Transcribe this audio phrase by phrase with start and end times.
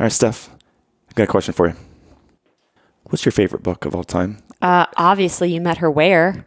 [0.00, 0.48] All right, Steph,
[1.10, 1.74] I got a question for you.
[3.10, 4.38] What's your favorite book of all time?
[4.62, 6.46] Uh, obviously, you met her where?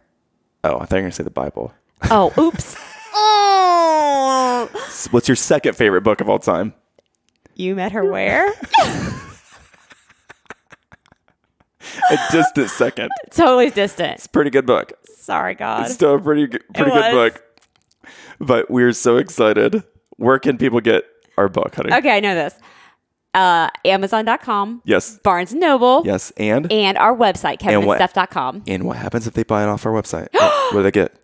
[0.64, 1.72] Oh, I thought you were going to say the Bible.
[2.10, 2.74] Oh, oops.
[3.14, 4.68] oh,
[5.12, 6.74] What's your second favorite book of all time?
[7.54, 8.48] you met her where?
[12.10, 13.10] A distant second.
[13.30, 14.14] totally distant.
[14.14, 14.94] It's a pretty good book.
[15.14, 15.84] Sorry, God.
[15.84, 17.44] It's still a pretty good, pretty good book.
[18.40, 19.84] But we're so excited.
[20.16, 21.04] Where can people get
[21.38, 21.92] our book, honey?
[21.92, 22.58] Okay, I know this.
[23.34, 25.18] Uh, Amazon.com, Yes.
[25.18, 26.30] Barnes and Noble, Yes.
[26.36, 28.62] And and our website, kevinandsteph.com.
[28.66, 30.28] and what happens if they buy it off our website?
[30.32, 31.14] what, what do they get?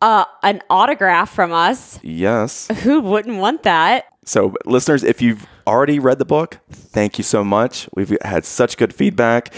[0.00, 1.98] Uh, an autograph from us.
[2.02, 2.68] Yes.
[2.84, 4.06] Who wouldn't want that?
[4.24, 7.88] So, listeners, if you've already read the book, thank you so much.
[7.94, 9.52] We've had such good feedback.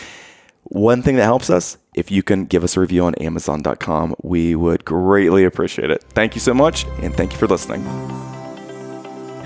[0.64, 4.54] One thing that helps us, if you can give us a review on Amazon.com, we
[4.54, 6.04] would greatly appreciate it.
[6.10, 8.19] Thank you so much, and thank you for listening.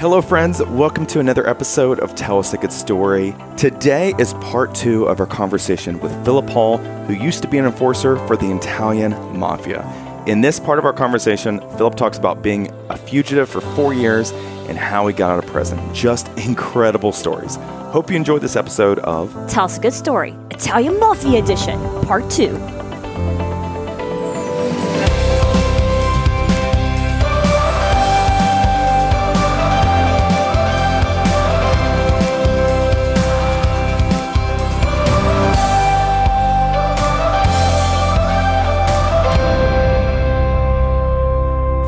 [0.05, 0.63] Hello, friends.
[0.63, 3.35] Welcome to another episode of Tell Us a Good Story.
[3.57, 7.65] Today is part two of our conversation with Philip Hall, who used to be an
[7.65, 9.83] enforcer for the Italian Mafia.
[10.27, 14.33] In this part of our conversation, Philip talks about being a fugitive for four years
[14.69, 15.81] and how he got out of prison.
[15.95, 17.57] Just incredible stories.
[17.57, 20.37] Hope you enjoyed this episode of Tell us a good story.
[20.51, 22.84] Italian Mafia Edition, Part 2.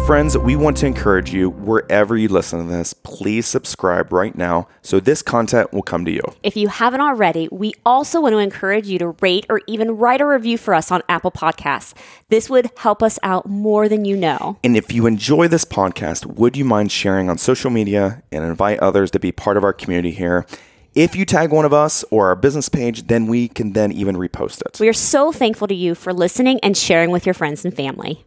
[0.07, 4.69] Friends, we want to encourage you wherever you listen to this, please subscribe right now
[4.81, 6.23] so this content will come to you.
[6.45, 10.21] If you haven't already, we also want to encourage you to rate or even write
[10.21, 11.93] a review for us on Apple Podcasts.
[12.29, 14.57] This would help us out more than you know.
[14.63, 18.79] And if you enjoy this podcast, would you mind sharing on social media and invite
[18.79, 20.47] others to be part of our community here?
[20.95, 24.15] If you tag one of us or our business page, then we can then even
[24.15, 24.79] repost it.
[24.79, 28.25] We are so thankful to you for listening and sharing with your friends and family.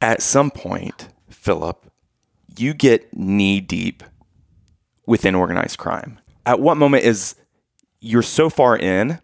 [0.00, 1.90] At some point, Philip,
[2.56, 4.02] you get knee deep
[5.06, 6.18] within organized crime.
[6.46, 7.34] At what moment is
[8.00, 9.20] you're so far in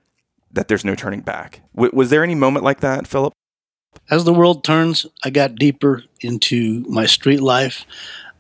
[0.53, 1.61] that there's no turning back?
[1.75, 3.33] W- was there any moment like that, Philip?
[4.11, 7.85] As the world turns, I got deeper into my street life.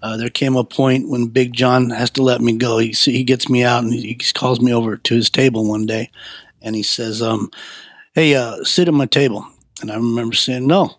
[0.02, 2.78] Uh, there came a point when Big John has to let me go.
[2.78, 6.10] He he gets me out and he calls me over to his table one day,
[6.62, 7.50] and he says, um,
[8.14, 9.46] "Hey, uh, sit at my table."
[9.80, 10.98] And I remember saying, "No."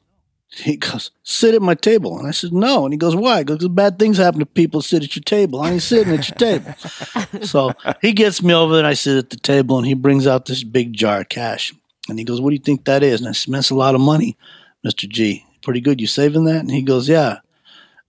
[0.50, 3.68] He goes, "Sit at my table," and I said, "No." And he goes, "Why?" Because
[3.68, 5.60] bad things happen to people sit at your table.
[5.62, 6.74] I ain't sitting at your table.
[7.46, 10.46] so he gets me over, and I sit at the table, and he brings out
[10.46, 11.74] this big jar of cash,
[12.08, 13.94] and he goes, "What do you think that is?" And I said, "That's a lot
[13.94, 14.38] of money,
[14.84, 15.46] Mister G.
[15.62, 16.00] Pretty good.
[16.00, 17.40] You saving that?" And he goes, "Yeah."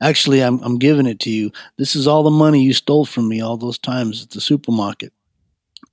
[0.00, 1.50] Actually, I'm I'm giving it to you.
[1.76, 5.12] This is all the money you stole from me all those times at the supermarket.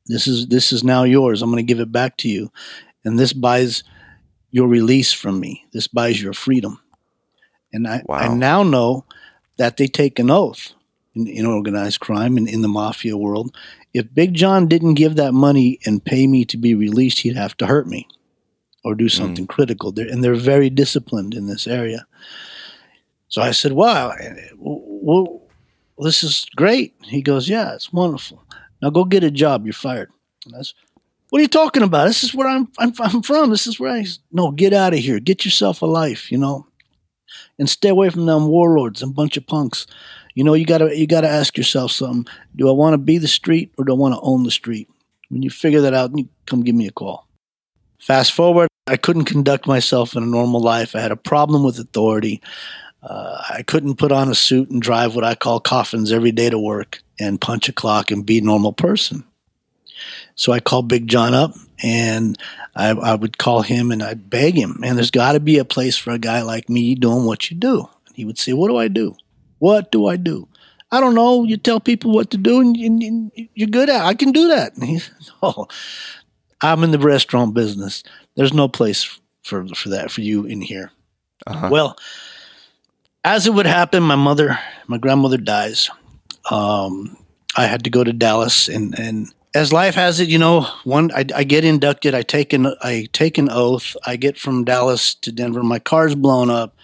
[0.06, 1.42] This is this is now yours.
[1.42, 2.52] I'm going to give it back to you,
[3.04, 3.84] and this buys
[4.56, 5.66] your release from me.
[5.74, 6.80] This buys your freedom.
[7.74, 9.04] And I, I now know
[9.58, 10.72] that they take an oath
[11.14, 13.54] in, in organized crime and in the mafia world.
[13.94, 17.58] If Big John didn't give that money and pay me to be released, he'd have
[17.58, 18.08] to hurt me
[18.86, 19.92] or do something critical.
[19.92, 22.08] They're, and they're very disciplined in this area.
[23.28, 25.42] So I said, "Wow, eh, well,
[25.98, 28.42] this is great." He goes, "Yeah, it's wonderful.
[28.82, 29.66] Now go get a job.
[29.66, 30.12] You're fired."
[30.46, 30.56] And
[31.30, 32.08] what are you talking about?
[32.08, 33.50] This is where I'm, I'm, I'm from.
[33.50, 34.06] This is where I.
[34.32, 35.20] No, get out of here.
[35.20, 36.68] Get yourself a life, you know,
[37.58, 39.88] and stay away from them warlords and bunch of punks.
[40.36, 42.32] You know, you gotta you gotta ask yourself something.
[42.56, 44.90] Do I want to be the street or do I want to own the street?
[45.30, 47.28] When you figure that out, you come give me a call.
[48.00, 50.96] Fast forward, I couldn't conduct myself in a normal life.
[50.96, 52.42] I had a problem with authority.
[53.02, 56.50] Uh, I couldn't put on a suit and drive what I call coffins every day
[56.50, 59.24] to work and punch a clock and be a normal person.
[60.36, 62.38] So I called Big John up and
[62.76, 65.66] I, I would call him and I'd beg him, man, there's got to be a
[65.66, 67.90] place for a guy like me doing what you do.
[68.08, 69.16] And he would say, What do I do?
[69.60, 70.48] What do I do?
[70.92, 71.44] I don't know.
[71.44, 74.06] You tell people what to do and, and- and you're good at it.
[74.06, 74.76] I can do that.
[74.76, 75.68] And he said, Oh,
[76.62, 78.04] I'm in the restaurant business.
[78.36, 80.92] There's no place for, for that for you in here.
[81.48, 81.70] Uh-huh.
[81.72, 81.98] Well,
[83.24, 85.90] as it would happen, my mother, my grandmother dies.
[86.50, 87.18] Um,
[87.58, 91.12] I had to go to Dallas, and, and as life has it, you know, one
[91.14, 92.14] I, I get inducted.
[92.14, 93.96] I take an I take an oath.
[94.06, 95.64] I get from Dallas to Denver.
[95.64, 96.76] My car's blown up.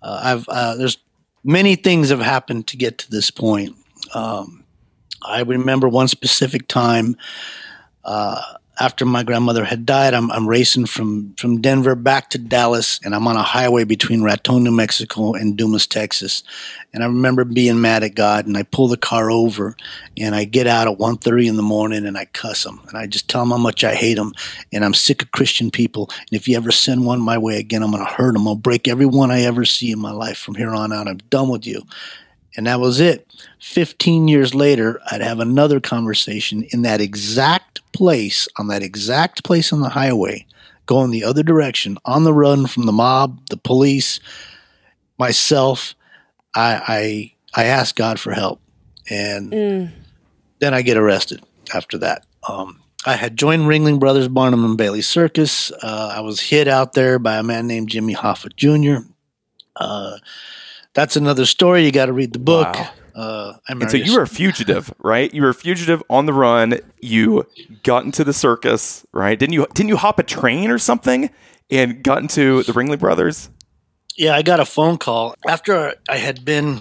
[0.00, 0.98] Uh, I've uh, there's
[1.44, 3.76] many things have happened to get to this point.
[4.14, 4.64] Um,
[5.20, 7.16] I remember one specific time
[8.04, 8.40] uh,
[8.82, 13.14] after my grandmother had died, I'm, I'm racing from, from Denver back to Dallas, and
[13.14, 16.42] I'm on a highway between Raton, New Mexico, and Dumas, Texas.
[16.92, 19.76] And I remember being mad at God, and I pull the car over,
[20.18, 23.06] and I get out at 1.30 in the morning, and I cuss him, and I
[23.06, 24.34] just tell him how much I hate him,
[24.72, 26.10] and I'm sick of Christian people.
[26.18, 28.48] And if you ever send one my way again, I'm going to hurt them.
[28.48, 31.06] I'll break every one I ever see in my life from here on out.
[31.06, 31.82] I'm done with you.
[32.56, 33.26] And that was it.
[33.60, 39.72] 15 years later, I'd have another conversation in that exact place, on that exact place
[39.72, 40.46] on the highway,
[40.86, 44.20] going the other direction, on the run from the mob, the police,
[45.18, 45.94] myself.
[46.54, 48.60] I I, I asked God for help.
[49.10, 49.90] And Mm.
[50.60, 51.42] then I get arrested
[51.74, 52.24] after that.
[52.48, 55.72] Um, I had joined Ringling Brothers Barnum and Bailey Circus.
[55.82, 59.04] Uh, I was hit out there by a man named Jimmy Hoffa Jr.
[59.74, 60.18] Uh,
[60.94, 61.84] that's another story.
[61.84, 62.74] You got to read the book.
[62.76, 62.90] Wow.
[63.14, 65.32] Uh, And so you were a fugitive, right?
[65.32, 66.78] You were a fugitive on the run.
[67.00, 67.46] You
[67.82, 69.38] got into the circus, right?
[69.38, 69.66] Didn't you?
[69.74, 71.30] Didn't you hop a train or something
[71.70, 73.50] and got into the Ringling Brothers?
[74.16, 76.80] Yeah, I got a phone call after I had been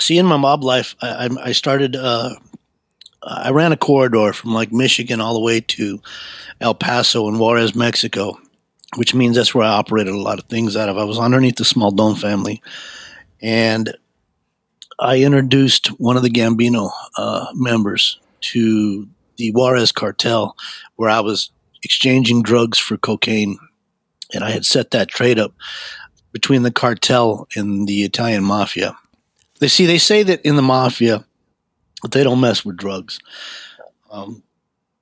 [0.00, 0.94] seeing my mob life.
[1.02, 1.96] I, I- I started.
[1.96, 2.34] Uh,
[3.26, 6.00] I ran a corridor from like Michigan all the way to
[6.60, 8.38] El Paso and Juarez, Mexico,
[8.96, 10.98] which means that's where I operated a lot of things out of.
[10.98, 12.62] I was underneath the Smaldone family,
[13.40, 13.96] and
[14.98, 20.56] I introduced one of the Gambino uh, members to the Juarez cartel,
[20.96, 21.50] where I was
[21.82, 23.58] exchanging drugs for cocaine,
[24.32, 25.52] and I had set that trade up
[26.32, 28.96] between the cartel and the Italian mafia.
[29.60, 31.24] They see they say that in the mafia
[32.02, 33.18] that they don't mess with drugs.
[34.10, 34.42] Um,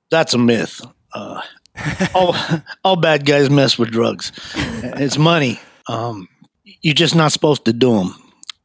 [0.09, 0.81] that's a myth.
[1.13, 1.41] Uh,
[2.15, 2.35] all
[2.83, 4.31] all bad guys mess with drugs.
[4.55, 5.59] It's money.
[5.87, 6.27] Um,
[6.63, 8.15] you're just not supposed to do them.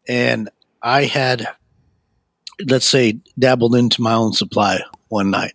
[0.09, 0.51] And
[0.83, 1.47] I had,
[2.67, 5.53] let's say, dabbled into my own supply one night.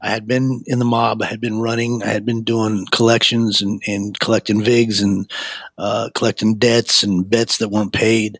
[0.00, 1.22] I had been in the mob.
[1.22, 2.02] I had been running.
[2.02, 5.30] I had been doing collections and, and collecting vigs and
[5.78, 8.38] uh, collecting debts and bets that weren't paid,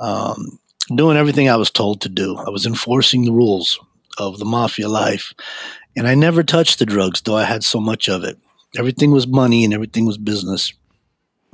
[0.00, 0.58] um,
[0.94, 2.36] doing everything I was told to do.
[2.36, 3.78] I was enforcing the rules
[4.18, 5.34] of the mafia life.
[5.96, 8.38] And I never touched the drugs, though I had so much of it.
[8.76, 10.72] Everything was money and everything was business.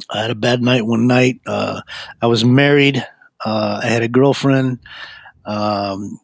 [0.09, 1.41] I had a bad night one night.
[1.47, 1.83] Uh,
[2.23, 3.07] I was married.
[3.45, 4.79] Uh, I had a girlfriend.
[5.45, 6.21] Um,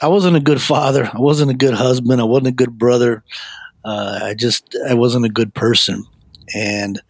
[0.00, 1.10] I wasn't a good father.
[1.12, 2.20] I wasn't a good husband.
[2.20, 3.24] I wasn't a good brother.
[3.84, 6.04] Uh, I just, I wasn't a good person.
[6.54, 7.00] And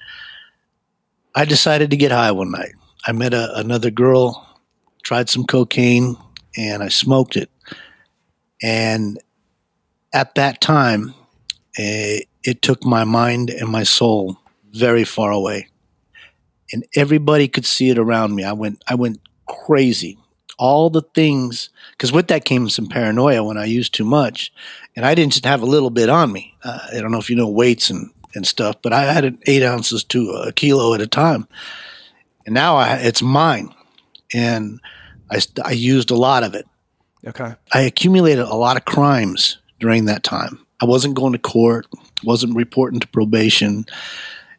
[1.35, 2.73] I decided to get high one night.
[3.07, 4.47] I met a, another girl,
[5.03, 6.17] tried some cocaine,
[6.57, 7.51] and I smoked it.
[8.63, 9.19] And
[10.13, 11.15] at that time,
[11.77, 14.37] eh, it took my mind and my soul
[14.73, 15.69] very far away.
[16.73, 18.45] And everybody could see it around me.
[18.45, 20.19] I went, I went crazy.
[20.59, 24.53] All the things, because with that came some paranoia when I used too much,
[24.97, 26.55] and I didn't just have a little bit on me.
[26.65, 29.63] Uh, I don't know if you know weights and and stuff, but I had eight
[29.63, 31.47] ounces to a kilo at a time,
[32.45, 33.73] and now I, it's mine,
[34.35, 34.81] and
[35.31, 36.67] I I used a lot of it.
[37.27, 37.55] Okay.
[37.73, 40.65] I accumulated a lot of crimes during that time.
[40.81, 41.87] I wasn't going to court,
[42.25, 43.85] wasn't reporting to probation.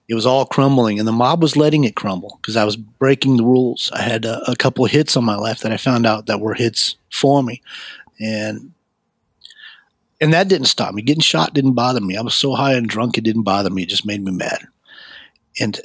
[0.10, 3.38] It was all crumbling, and the mob was letting it crumble because I was breaking
[3.38, 3.92] the rules.
[3.94, 6.42] I had a, a couple of hits on my left that I found out that
[6.42, 7.62] were hits for me,
[8.20, 8.74] and
[10.20, 11.04] and that didn't stop me.
[11.04, 12.18] Getting shot didn't bother me.
[12.18, 13.84] I was so high and drunk it didn't bother me.
[13.84, 14.66] It just made me mad,
[15.60, 15.80] and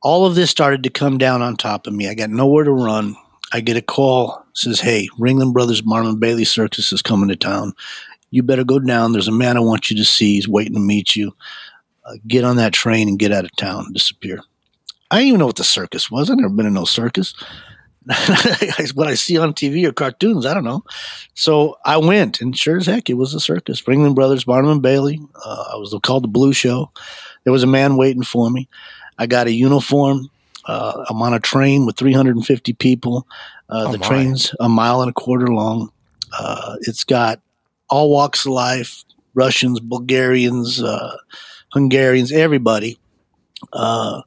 [0.00, 2.08] all of this started to come down on top of me.
[2.08, 3.16] I got nowhere to run.
[3.52, 7.72] I get a call says, "Hey, Ringling Brothers Marlon Bailey Circus is coming to town.
[8.30, 9.10] You better go down.
[9.10, 10.34] There's a man I want you to see.
[10.34, 11.34] He's waiting to meet you.
[12.06, 13.84] Uh, get on that train and get out of town.
[13.86, 14.40] and Disappear."
[15.10, 16.30] I didn't even know what the circus was.
[16.30, 17.34] I've never been in no circus.
[18.94, 20.84] what I see on TV or cartoons, I don't know.
[21.34, 23.82] So I went, and sure as heck, it was a circus.
[23.82, 25.20] Ringling Brothers, Barnum and Bailey.
[25.44, 26.90] Uh, I was called the Blue Show.
[27.44, 28.68] There was a man waiting for me.
[29.18, 30.28] I got a uniform.
[30.66, 33.26] Uh, I'm on a train with 350 people.
[33.68, 34.06] Uh, Oh, the my.
[34.06, 35.90] train's a mile and a quarter long.
[36.36, 37.40] Uh, it's got
[37.88, 41.16] all walks of life Russians, Bulgarians, uh,
[41.76, 42.98] Hungarians, everybody.
[43.70, 44.22] Uh,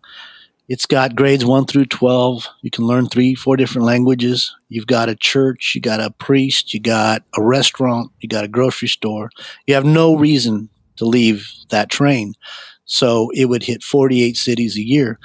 [0.68, 2.48] it's got grades 1 through 12.
[2.62, 4.56] You can learn three, four different languages.
[4.68, 8.48] You've got a church, you got a priest, you got a restaurant, you got a
[8.48, 9.32] grocery store.
[9.66, 12.36] You have no reason to leave that train.
[12.86, 15.18] So it would hit 48 cities a year.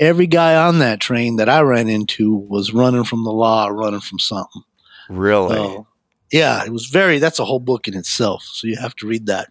[0.00, 4.00] Every guy on that train that I ran into was running from the law, running
[4.00, 4.62] from something.
[5.08, 5.54] Really?
[5.54, 5.86] So,
[6.32, 8.42] yeah, it was very, that's a whole book in itself.
[8.42, 9.50] So you have to read that.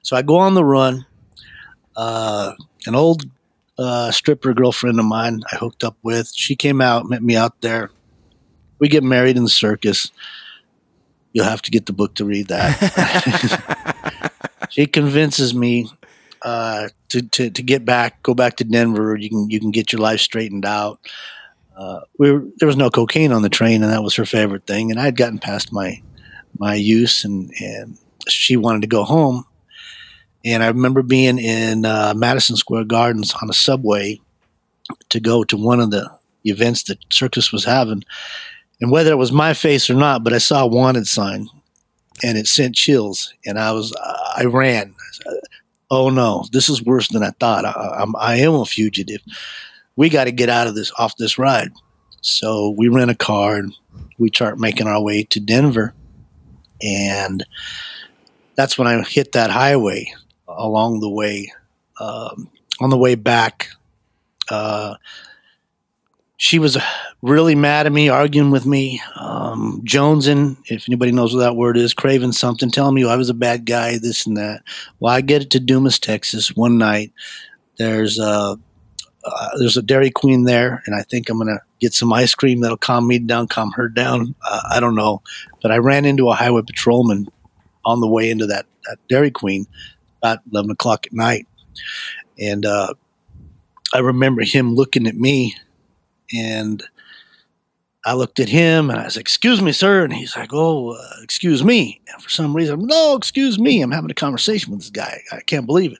[0.00, 1.04] So I go on the run.
[1.96, 2.52] Uh,
[2.86, 3.24] an old
[3.78, 7.60] uh, stripper girlfriend of mine I hooked up with, she came out, met me out
[7.60, 7.90] there.
[8.78, 10.10] We get married in the circus.
[11.32, 14.32] You'll have to get the book to read that.
[14.70, 15.88] she convinces me
[16.42, 19.16] uh, to, to to get back, go back to Denver.
[19.16, 21.00] You can you can get your life straightened out.
[21.76, 24.66] Uh, we were, there was no cocaine on the train, and that was her favorite
[24.66, 24.90] thing.
[24.90, 26.00] And I had gotten past my
[26.58, 29.44] my use, and and she wanted to go home.
[30.44, 34.20] And I remember being in uh, Madison Square Gardens on a subway
[35.10, 36.10] to go to one of the
[36.44, 38.02] events that Circus was having.
[38.80, 41.48] And whether it was my face or not, but I saw a wanted sign
[42.22, 43.34] and it sent chills.
[43.44, 43.94] And I was,
[44.36, 44.94] I ran.
[45.90, 47.64] Oh no, this is worse than I thought.
[47.64, 49.20] I, I am a fugitive.
[49.96, 51.72] We got to get out of this, off this ride.
[52.22, 53.74] So we rent a car and
[54.18, 55.92] we start making our way to Denver.
[56.82, 57.44] And
[58.54, 60.14] that's when I hit that highway
[60.56, 61.52] along the way.
[61.98, 63.68] Um, on the way back,
[64.50, 64.96] uh,
[66.38, 66.78] she was
[67.20, 71.76] really mad at me, arguing with me, um, jonesing, if anybody knows what that word
[71.76, 74.62] is, craving something, telling me I was a bad guy, this and that.
[74.98, 77.12] Well, I get it to Dumas, Texas one night.
[77.76, 78.58] There's a,
[79.22, 82.34] uh, there's a Dairy Queen there, and I think I'm going to get some ice
[82.34, 84.34] cream that'll calm me down, calm her down.
[84.42, 85.20] Uh, I don't know.
[85.60, 87.28] But I ran into a highway patrolman
[87.84, 89.66] on the way into that, that Dairy Queen
[90.22, 91.46] about 11 o'clock at night.
[92.38, 92.94] And uh,
[93.94, 95.54] I remember him looking at me
[96.32, 96.82] and
[98.04, 100.92] I looked at him and I was like, "Excuse me, sir," and he's like, "Oh,
[100.92, 103.82] uh, excuse me." And for some reason, no, excuse me.
[103.82, 105.20] I'm having a conversation with this guy.
[105.32, 105.98] I can't believe it.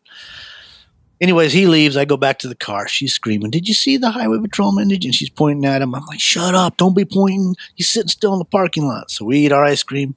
[1.21, 1.99] Anyways, he leaves.
[1.99, 2.89] I go back to the car.
[2.89, 5.95] She's screaming, "Did you see the highway patrolman?" And she's pointing at him.
[5.95, 6.79] I'm like, "Shut up!
[6.79, 7.55] Don't be pointing.
[7.75, 10.17] He's sitting still in the parking lot." So we eat our ice cream.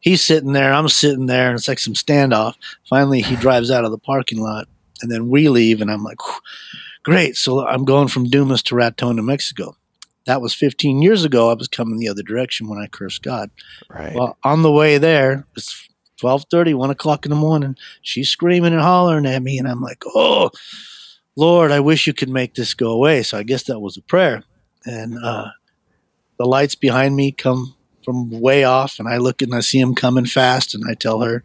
[0.00, 0.72] He's sitting there.
[0.72, 2.54] I'm sitting there, and it's like some standoff.
[2.88, 4.68] Finally, he drives out of the parking lot,
[5.02, 5.80] and then we leave.
[5.80, 6.18] And I'm like,
[7.02, 9.76] "Great!" So I'm going from Dumas to Raton, New Mexico
[10.26, 11.50] that was 15 years ago.
[11.50, 13.50] I was coming the other direction when I cursed God.
[13.88, 14.14] Right.
[14.14, 15.88] Well, on the way there, it's
[16.20, 17.76] 12:30, 1 o'clock in the morning.
[18.02, 20.50] She's screaming and hollering at me, and I'm like, "Oh,
[21.36, 24.02] Lord, I wish you could make this go away." So I guess that was a
[24.02, 24.44] prayer.
[24.84, 25.48] And uh,
[26.38, 27.74] the lights behind me come
[28.10, 31.20] from way off, and I look and I see him coming fast, and I tell
[31.20, 31.42] her,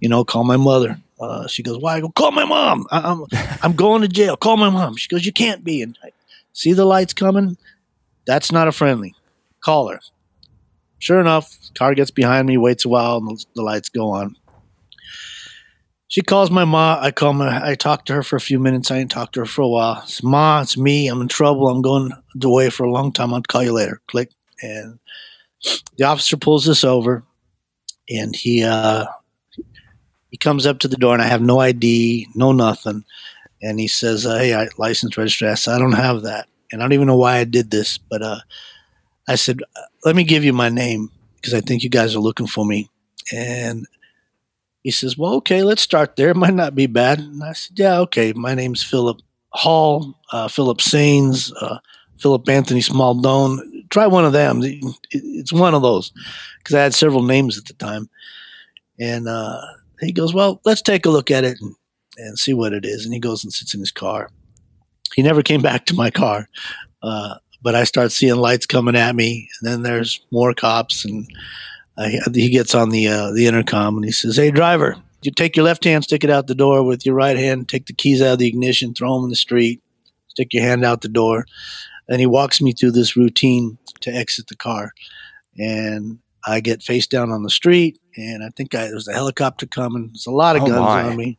[0.00, 0.98] you know, call my mother.
[1.20, 2.86] Uh, she goes, "Why?" I go, "Call my mom.
[2.90, 3.24] I- I'm
[3.62, 4.36] I'm going to jail.
[4.36, 6.10] Call my mom." She goes, "You can't be." And I
[6.52, 7.56] see the lights coming.
[8.26, 9.14] That's not a friendly.
[9.64, 10.00] Call her.
[10.98, 14.36] Sure enough, car gets behind me, waits a while, and the lights go on.
[16.06, 16.98] She calls my ma.
[17.00, 17.70] I call my.
[17.70, 18.90] I talk to her for a few minutes.
[18.90, 20.00] I didn't talk to her for a while.
[20.02, 20.60] It's ma.
[20.60, 21.08] It's me.
[21.08, 21.68] I'm in trouble.
[21.68, 22.12] I'm going
[22.44, 23.32] away for a long time.
[23.32, 24.00] I'll call you later.
[24.08, 24.30] Click.
[24.60, 24.98] And
[25.96, 27.22] the officer pulls this over,
[28.08, 29.06] and he uh,
[30.30, 33.04] he comes up to the door, and I have no ID, no nothing.
[33.62, 36.80] And he says, uh, "Hey, I license registry." I said, "I don't have that." and
[36.80, 38.40] I don't even know why I did this, but uh,
[39.28, 39.60] I said,
[40.04, 42.88] "Let me give you my name because I think you guys are looking for me."
[43.32, 43.86] And
[44.82, 46.30] he says, "Well, okay, let's start there.
[46.30, 48.32] It might not be bad." And I said, "Yeah, okay.
[48.32, 51.78] My name's Philip Hall, uh, Philip Sains, uh,
[52.18, 53.60] Philip Anthony Smaldone.
[53.92, 54.60] Try one of them.
[55.10, 56.12] It's one of those
[56.58, 58.08] because I had several names at the time."
[58.98, 59.60] And uh,
[60.00, 61.74] he goes, "Well, let's take a look at it and,
[62.16, 64.30] and see what it is." And he goes and sits in his car
[65.14, 66.48] he never came back to my car.
[67.02, 71.26] Uh, but I start seeing lights coming at me, and then there's more cops, and
[71.96, 75.56] uh, he gets on the uh, the intercom and he says, "Hey, driver, you take
[75.56, 78.20] your left hand, stick it out the door with your right hand, take the keys
[78.20, 79.80] out of the ignition, throw them in the street,
[80.26, 81.46] stick your hand out the door."
[82.08, 84.92] And he walks me through this routine to exit the car,
[85.58, 89.66] and I get face down on the street, and I think I, there's a helicopter
[89.66, 90.08] coming.
[90.08, 91.02] There's a lot of Oh, guns my.
[91.08, 91.36] on me,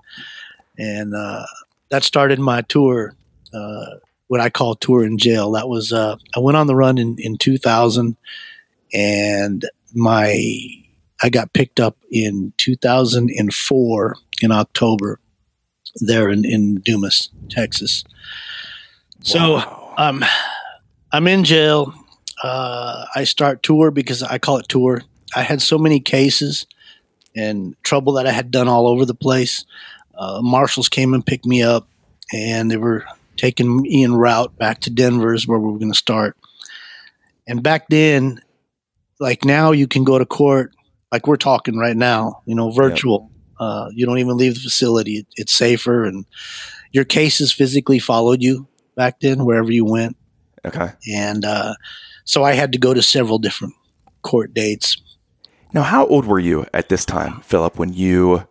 [0.77, 1.45] and uh,
[1.89, 3.15] that started my tour
[3.53, 3.85] uh,
[4.27, 5.51] what I call tour in jail.
[5.51, 8.15] That was uh, I went on the run in, in 2000,
[8.93, 10.35] and my
[11.21, 15.19] I got picked up in 2004 in October
[16.01, 18.03] there in, in Dumas, Texas.
[19.21, 19.93] So Wow.
[19.97, 20.25] um,
[21.11, 21.93] I'm in jail.
[22.43, 25.01] Uh, I start tour because I call it tour.
[25.35, 26.67] I had so many cases
[27.35, 29.65] and trouble that I had done all over the place.
[30.13, 31.87] Uh, marshals came and picked me up,
[32.33, 33.05] and they were
[33.37, 36.37] taking me en route back to Denver is where we were going to start.
[37.47, 38.41] And back then,
[39.19, 40.75] like now, you can go to court
[41.11, 42.41] like we're talking right now.
[42.45, 43.31] You know, virtual.
[43.59, 45.19] Uh, you don't even leave the facility.
[45.19, 46.25] It, it's safer, and
[46.91, 50.17] your cases physically followed you back then wherever you went.
[50.65, 50.91] okay.
[51.11, 51.75] And uh,
[52.23, 53.73] so I had to go to several different
[54.21, 55.01] court dates.
[55.73, 58.47] Now, how old were you at this time, Philip, when you,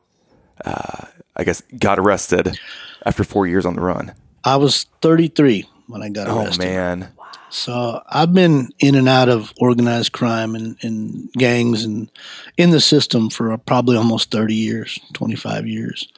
[0.64, 2.58] uh, I guess, got arrested
[3.06, 4.12] after four years on the run?
[4.44, 6.64] I was 33 when I got arrested.
[6.64, 7.12] Oh man.
[7.50, 12.10] So I've been in and out of organized crime and, and gangs and
[12.56, 16.08] in the system for probably almost 30 years, 25 years.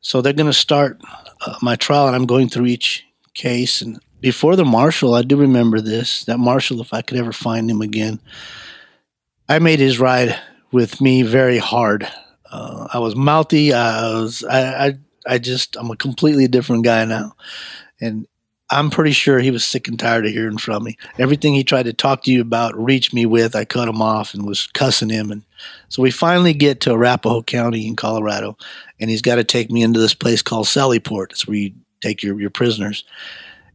[0.00, 1.00] So they're going to start
[1.46, 3.82] uh, my trial, and I'm going through each case.
[3.82, 7.70] And before the marshal, I do remember this that marshal, if I could ever find
[7.70, 8.20] him again,
[9.48, 10.38] I made his ride
[10.70, 12.08] with me very hard.
[12.50, 13.74] Uh, I was mouthy.
[13.74, 14.44] I was.
[14.44, 14.98] I, I.
[15.26, 15.76] I just.
[15.76, 17.34] I'm a completely different guy now,
[18.00, 18.26] and
[18.70, 20.96] I'm pretty sure he was sick and tired of hearing from me.
[21.18, 24.32] Everything he tried to talk to you about, reach me with, I cut him off
[24.32, 25.30] and was cussing him.
[25.30, 25.42] And
[25.88, 28.56] so we finally get to Arapahoe County in Colorado,
[29.00, 31.32] and he's got to take me into this place called Sallyport.
[31.32, 33.04] It's where you take your, your prisoners.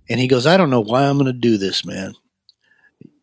[0.09, 2.13] And he goes, I don't know why I'm going to do this, man.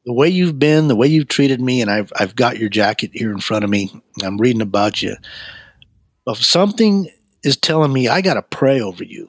[0.04, 3.10] The way you've been, the way you've treated me, and I've, I've got your jacket
[3.14, 3.90] here in front of me.
[4.22, 5.16] I'm reading about you.
[6.26, 7.08] If something
[7.42, 9.28] is telling me I got to pray over you.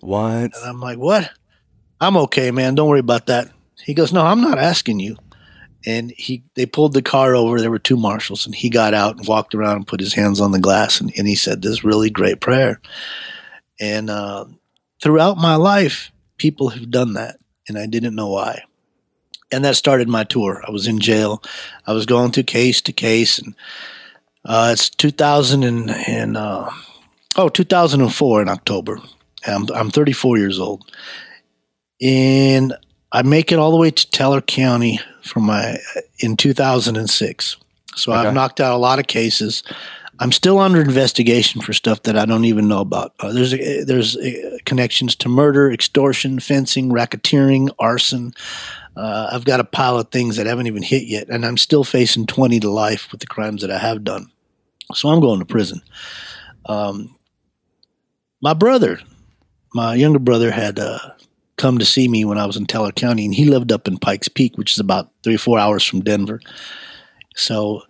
[0.00, 0.24] What?
[0.28, 1.30] And I'm like, what?
[2.00, 2.74] I'm okay, man.
[2.74, 3.50] Don't worry about that.
[3.82, 5.16] He goes, no, I'm not asking you.
[5.86, 7.60] And he, they pulled the car over.
[7.60, 10.40] There were two marshals, and he got out and walked around and put his hands
[10.40, 12.80] on the glass, and, and he said this really great prayer.
[13.80, 14.46] And uh,
[15.00, 17.36] throughout my life, people have done that,
[17.68, 18.62] and I didn't know why.
[19.50, 20.62] And that started my tour.
[20.66, 21.42] I was in jail.
[21.86, 23.54] I was going through case to case, and
[24.44, 26.70] uh, it's 2000 and, and uh,
[27.36, 28.98] oh 2004 in October.
[29.46, 30.90] I'm, I'm 34 years old,
[32.02, 32.74] and
[33.12, 35.78] I make it all the way to Teller County for my
[36.20, 37.56] in 2006.
[37.96, 38.20] So Okay.
[38.20, 39.62] I've knocked out a lot of cases.
[40.20, 43.14] I'm still under investigation for stuff that I don't even know about.
[43.20, 48.34] Uh, there's uh, there's uh, connections to murder, extortion, fencing, racketeering, arson.
[48.96, 51.84] Uh, I've got a pile of things that haven't even hit yet, and I'm still
[51.84, 54.30] facing 20 to life with the crimes that I have done.
[54.92, 55.82] So I'm going to prison.
[56.66, 57.14] Um,
[58.40, 58.98] my brother,
[59.72, 60.98] my younger brother, had uh,
[61.56, 63.98] come to see me when I was in Teller County, and he lived up in
[63.98, 66.40] Pikes Peak, which is about three or four hours from Denver.
[67.36, 67.82] So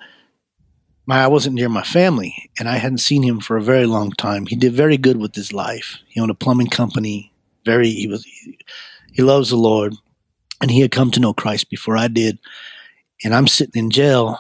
[1.09, 4.13] my I wasn't near my family, and I hadn't seen him for a very long
[4.13, 4.45] time.
[4.45, 5.97] He did very good with his life.
[6.07, 7.33] He owned a plumbing company.
[7.65, 8.27] Very he was
[9.13, 9.95] he loves the Lord,
[10.61, 12.39] and he had come to know Christ before I did.
[13.25, 14.39] And I'm sitting in jail,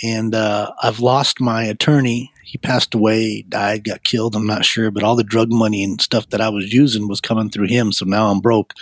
[0.00, 2.32] and uh, I've lost my attorney.
[2.44, 4.36] He passed away, died, got killed.
[4.36, 7.20] I'm not sure, but all the drug money and stuff that I was using was
[7.20, 7.90] coming through him.
[7.90, 8.74] So now I'm broke.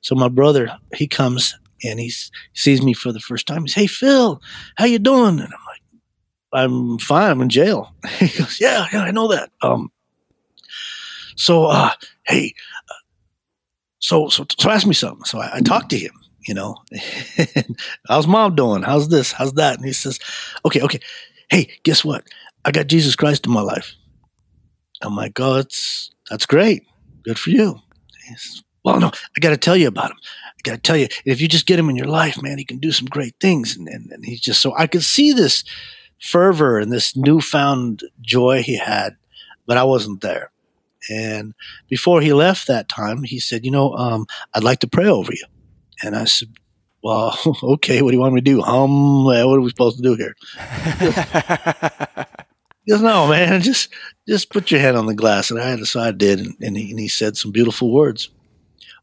[0.00, 2.10] So my brother, he comes and he
[2.54, 3.62] sees me for the first time.
[3.62, 4.40] He's, "Hey Phil,
[4.76, 5.67] how you doing?" And I'm
[6.52, 7.30] "I'm fine.
[7.30, 9.90] I'm in jail." He goes, "Yeah, yeah, I know that." Um,
[11.36, 11.90] so, uh,
[12.26, 12.54] hey,
[12.90, 12.94] uh,
[13.98, 15.24] so so so ask me something.
[15.24, 16.12] So I, I talked to him.
[16.46, 16.76] You know,
[18.08, 18.82] how's mom doing?
[18.82, 19.32] How's this?
[19.32, 19.76] How's that?
[19.76, 20.18] And he says,
[20.64, 21.00] "Okay, okay.
[21.50, 22.26] Hey, guess what?
[22.64, 23.94] I got Jesus Christ in my life."
[25.02, 26.84] I'm like, "Oh, that's that's great.
[27.22, 27.80] Good for you."
[28.28, 30.16] Says, well, no, I got to tell you about him.
[30.46, 32.64] I got to tell you, if you just get him in your life, man, he
[32.64, 33.76] can do some great things.
[33.76, 35.62] And, and, and he's just so, I could see this
[36.20, 39.16] fervor and this newfound joy he had,
[39.66, 40.50] but I wasn't there.
[41.10, 41.54] And
[41.88, 45.32] before he left that time, he said, You know, um, I'd like to pray over
[45.32, 45.44] you.
[46.02, 46.48] And I said,
[47.02, 48.62] Well, okay, what do you want me to do?
[48.62, 50.34] Um, what are we supposed to do here?
[52.88, 53.92] He goes, No, man, just
[54.26, 55.50] just put your hand on the glass.
[55.50, 58.30] And I had so I did, and, and, he, and he said some beautiful words.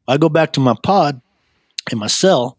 [0.08, 1.22] I go back to my pod
[1.92, 2.58] in my cell,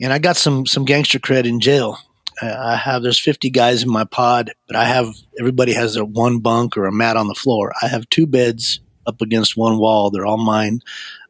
[0.00, 1.98] and I got some some gangster cred in jail.
[2.42, 6.38] I have there's 50 guys in my pod, but I have everybody has their one
[6.38, 7.72] bunk or a mat on the floor.
[7.82, 10.10] I have two beds up against one wall.
[10.10, 10.80] They're all mine.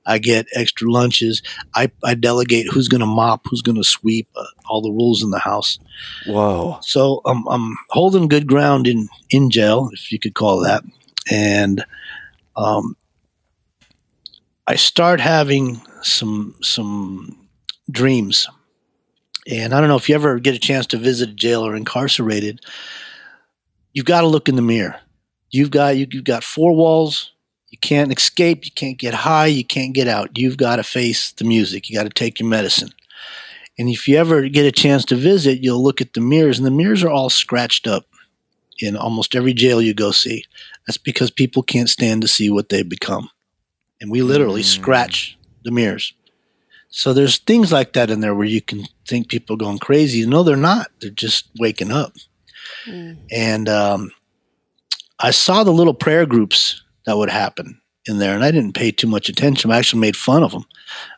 [0.09, 1.43] I get extra lunches.
[1.75, 5.23] I, I delegate who's going to mop, who's going to sweep, uh, all the rules
[5.23, 5.79] in the house.
[6.27, 6.79] Whoa.
[6.81, 10.83] So um, I'm holding good ground in in jail, if you could call that,
[11.31, 11.85] and
[12.57, 12.97] um,
[14.67, 17.49] I start having some some
[17.91, 18.49] dreams.
[19.51, 21.75] And I don't know if you ever get a chance to visit a jail or
[21.75, 22.61] incarcerated,
[23.93, 25.01] you've got to look in the mirror.
[25.51, 27.33] You've got you, you've got four walls.
[27.71, 28.65] You can't escape.
[28.65, 29.47] You can't get high.
[29.47, 30.39] You can't get out.
[30.39, 31.89] You've got to face the music.
[31.89, 32.93] You got to take your medicine.
[33.79, 36.67] And if you ever get a chance to visit, you'll look at the mirrors, and
[36.67, 38.07] the mirrors are all scratched up
[38.81, 40.45] in almost every jail you go see.
[40.87, 43.31] That's because people can't stand to see what they've become.
[44.01, 44.67] And we literally Mm.
[44.67, 46.13] scratch the mirrors.
[46.91, 50.25] So there's things like that in there where you can think people are going crazy.
[50.27, 50.91] No, they're not.
[51.01, 52.13] They're just waking up.
[53.31, 54.11] And um,
[55.19, 58.91] I saw the little prayer groups that would happen in there, and I didn't pay
[58.91, 59.71] too much attention.
[59.71, 60.65] I actually made fun of them.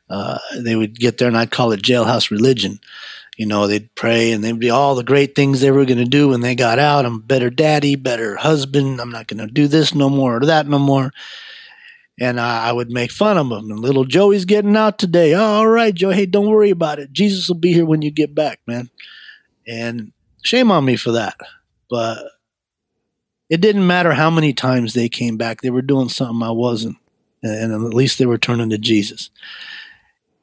[0.09, 2.81] Uh, they would get there, and I'd call it jailhouse religion.
[3.37, 6.05] You know, they'd pray, and they'd be all the great things they were going to
[6.05, 7.07] do when they got out.
[7.07, 9.01] I'm better daddy, better husband.
[9.01, 11.13] I'm not going to do this no more or that no more.
[12.21, 13.71] And I, would make fun of him.
[13.71, 15.33] And little Joey's getting out today.
[15.33, 16.11] Oh, all right, Joe.
[16.11, 17.13] Hey, don't worry about it.
[17.13, 18.91] Jesus will be here when you get back, man.
[19.67, 20.13] And
[20.45, 21.39] shame on me for that.
[21.89, 22.19] But
[23.49, 25.63] it didn't matter how many times they came back.
[25.63, 26.97] They were doing something I wasn't.
[27.43, 29.31] And at least they were turning to Jesus.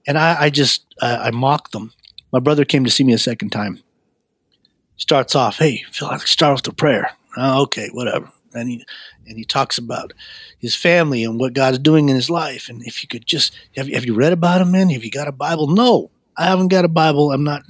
[0.08, 1.94] And I, I just, I, I mocked them.
[2.34, 3.84] My brother came to see me a second time.
[4.96, 7.12] Starts off, hey, Phil, I start with the prayer.
[7.38, 8.32] Oh, okay, whatever.
[8.54, 8.86] And he,
[9.28, 10.14] and he talks about
[10.60, 12.70] his family and what God's doing in his life.
[12.70, 14.90] And if you could just, have, have you read about him, man?
[14.90, 15.68] Have you got a Bible?
[15.68, 17.32] No, I haven't got a Bible.
[17.32, 17.64] I'm not,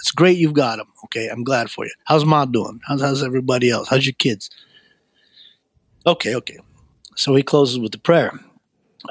[0.00, 0.88] it's great you've got them.
[1.04, 1.92] Okay, I'm glad for you.
[2.04, 2.80] How's mom doing?
[2.86, 3.88] How's, how's everybody else?
[3.88, 4.50] How's your kids?
[6.06, 6.58] Okay, okay.
[7.16, 8.32] So he closes with the prayer.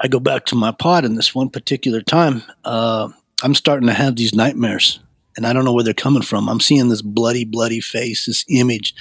[0.00, 3.08] I go back to my pod, and this one particular time, uh,
[3.42, 5.00] I'm starting to have these nightmares,
[5.36, 6.48] and I don't know where they're coming from.
[6.48, 8.94] I'm seeing this bloody, bloody face, this image,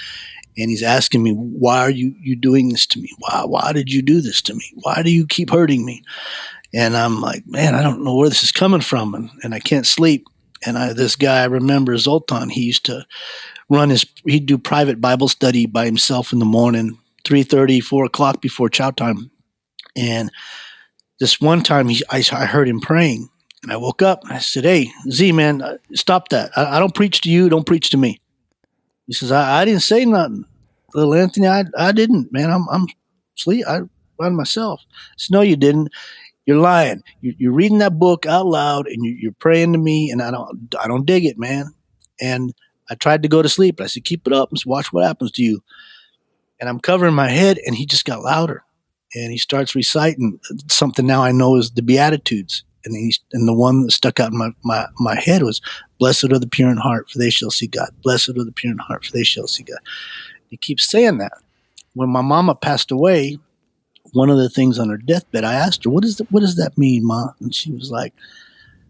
[0.58, 3.10] and he's asking me, "Why are you you doing this to me?
[3.20, 4.64] Why why did you do this to me?
[4.76, 6.04] Why do you keep hurting me?"
[6.74, 9.60] And I'm like, "Man, I don't know where this is coming from, and, and I
[9.60, 10.26] can't sleep."
[10.66, 12.50] And I, this guy, I remember Zoltan.
[12.50, 13.06] He used to
[13.70, 14.06] run his.
[14.26, 18.92] He'd do private Bible study by himself in the morning, 3.30, 4 o'clock before chow
[18.92, 19.30] time,
[19.96, 20.32] and
[21.20, 23.30] this one time he, I, I heard him praying
[23.64, 25.64] and I woke up and I said, Hey, Z, man,
[25.94, 26.52] stop that.
[26.56, 27.50] I, I don't preach to you.
[27.50, 28.20] Don't preach to me.
[29.08, 30.46] He says, I, I didn't say nothing.
[30.94, 32.52] Little Anthony, I, I didn't, man.
[32.52, 32.88] I'm, I'm
[33.36, 33.66] sleep.
[33.68, 33.82] I
[34.20, 34.82] found myself.
[34.92, 35.90] I No, you didn't.
[36.46, 37.04] You're lying.
[37.22, 40.32] You, you're reading that book out loud and you, you're praying to me and I
[40.32, 41.74] don't, I don't dig it, man.
[42.22, 42.54] And
[42.90, 43.80] I tried to go to sleep.
[43.82, 45.64] I said, keep it up and watch what happens to you.
[46.60, 48.64] And I'm covering my head and he just got louder
[49.16, 50.40] and he starts reciting
[50.70, 52.64] something now I know is the Beatitudes.
[52.86, 55.62] And he's, and the one that stuck out in my, my, my head was,
[56.00, 57.90] Blessed are the pure in heart, for they shall see God.
[58.04, 59.80] Blessed are the pure in heart, for they shall see God.
[60.50, 61.34] He keeps saying that.
[61.94, 63.38] When my mama passed away,
[64.14, 66.32] one of the things on her deathbed, I asked her, "What is that?
[66.32, 68.14] What does that mean, Ma?" And she was like,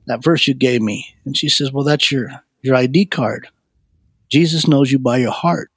[0.07, 2.29] "That verse you gave me." And she says, "Well, that's your
[2.61, 3.47] your ID card.
[4.29, 5.69] Jesus knows you by your heart.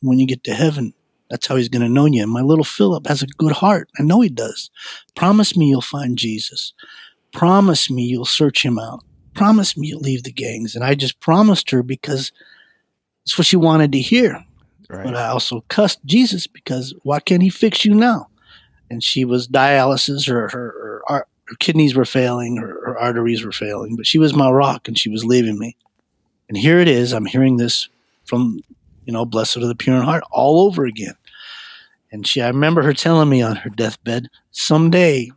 [0.00, 0.94] When you get to heaven,
[1.28, 2.22] that's how he's going to know you.
[2.22, 3.90] And my little Philip has a good heart.
[3.98, 4.70] I know he does.
[5.16, 6.72] Promise me you'll find Jesus.
[7.32, 9.04] Promise me you'll search him out.
[9.34, 10.74] Promise me you'll leave the gangs.
[10.74, 12.32] And I just promised her because
[13.24, 14.44] it's what she wanted to hear.
[14.88, 15.04] Right.
[15.04, 18.28] But I also cussed Jesus because why can't he fix you now?
[18.90, 23.52] And she was dialysis, her, her, her, her kidneys were failing, her, her arteries were
[23.52, 25.76] failing, but she was my rock and she was leaving me.
[26.48, 27.12] And here it is.
[27.12, 27.90] I'm hearing this
[28.24, 28.60] from
[29.08, 31.14] you know, blessed are the pure in heart, all over again.
[32.12, 35.30] And she, I remember her telling me on her deathbed, someday,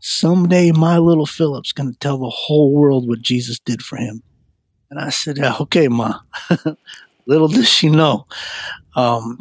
[0.00, 4.22] someday my little Philip's going to tell the whole world what Jesus did for him.
[4.90, 6.20] And I said, yeah, okay, ma.
[7.26, 8.26] little does she know.
[8.94, 9.38] Um,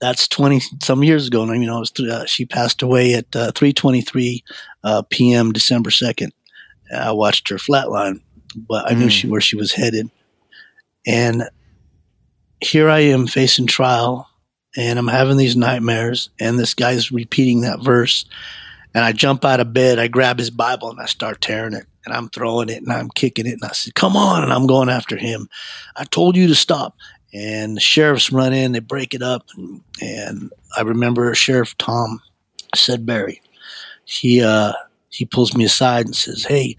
[0.00, 1.42] that's 20 some years ago.
[1.42, 4.42] And, you know, was, uh, she passed away at uh, 3.23
[4.84, 5.52] uh, p.m.
[5.52, 6.30] December 2nd.
[6.94, 8.20] I watched her flatline,
[8.54, 8.98] but I mm.
[8.98, 10.10] knew she where she was headed.
[11.06, 11.44] And
[12.60, 14.28] here I am facing trial
[14.76, 18.24] and I'm having these nightmares and this guy's repeating that verse
[18.94, 21.86] and I jump out of bed, I grab his Bible and I start tearing it
[22.04, 24.66] and I'm throwing it and I'm kicking it and I said, "Come on!" and I'm
[24.66, 25.48] going after him.
[25.96, 26.96] I told you to stop.
[27.34, 32.20] And the sheriffs run in, they break it up, and, and I remember Sheriff Tom
[32.74, 33.40] Sudbury.
[34.04, 34.74] He uh,
[35.08, 36.76] he pulls me aside and says, "Hey,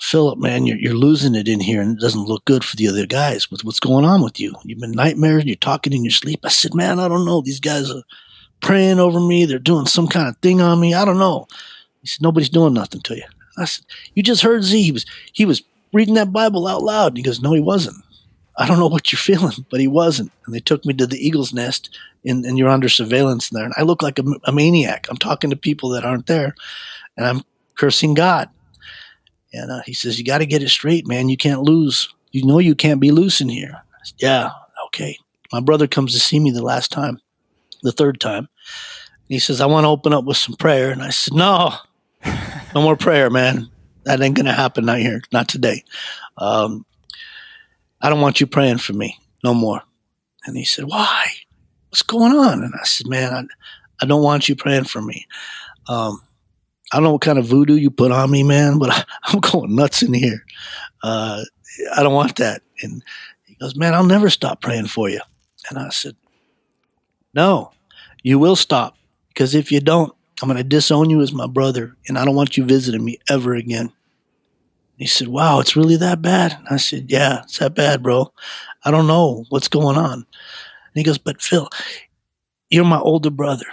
[0.00, 2.88] Philip, man, you're, you're losing it in here and it doesn't look good for the
[2.88, 3.50] other guys.
[3.50, 4.54] With what's going on with you?
[4.64, 5.44] You've been nightmares.
[5.44, 6.40] You're talking in your sleep.
[6.44, 7.40] I said, man, I don't know.
[7.40, 8.02] These guys are
[8.60, 9.44] praying over me.
[9.44, 10.94] They're doing some kind of thing on me.
[10.94, 11.46] I don't know.
[12.00, 13.24] He said, nobody's doing nothing to you.
[13.56, 14.80] I said, you just heard Z.
[14.80, 17.08] He was, he was reading that Bible out loud.
[17.08, 17.96] And he goes, no, he wasn't.
[18.56, 20.32] I don't know what you're feeling, but he wasn't.
[20.46, 23.64] And they took me to the eagle's nest and, and you're under surveillance there.
[23.64, 25.06] And I look like a, a maniac.
[25.08, 26.54] I'm talking to people that aren't there
[27.16, 27.42] and I'm
[27.76, 28.48] cursing God.
[29.52, 31.28] And uh, he says, You got to get it straight, man.
[31.28, 32.12] You can't lose.
[32.32, 33.82] You know you can't be loose in here.
[34.02, 34.50] Said, yeah,
[34.86, 35.18] okay.
[35.52, 37.18] My brother comes to see me the last time,
[37.82, 38.48] the third time.
[39.28, 40.90] He says, I want to open up with some prayer.
[40.90, 41.74] And I said, No,
[42.74, 43.70] no more prayer, man.
[44.04, 45.84] That ain't going to happen not here, not today.
[46.38, 46.86] Um,
[48.00, 49.82] I don't want you praying for me no more.
[50.46, 51.26] And he said, Why?
[51.90, 52.62] What's going on?
[52.62, 53.44] And I said, Man, I,
[54.02, 55.26] I don't want you praying for me.
[55.88, 56.22] Um,
[56.92, 59.40] I don't know what kind of voodoo you put on me, man, but I, am
[59.40, 60.44] going nuts in here.
[61.02, 61.42] Uh,
[61.94, 62.62] I don't want that.
[62.82, 63.02] And
[63.44, 65.20] he goes, man, I'll never stop praying for you.
[65.68, 66.16] And I said,
[67.38, 67.70] no,
[68.24, 68.96] you will stop
[69.28, 72.34] because if you don't, I'm going to disown you as my brother and I don't
[72.34, 73.92] want you visiting me ever again.
[74.96, 76.56] He said, wow, it's really that bad?
[76.58, 78.32] And I said, yeah, it's that bad, bro.
[78.84, 80.14] I don't know what's going on.
[80.14, 80.26] And
[80.94, 81.68] he goes, but Phil,
[82.70, 83.66] you're my older brother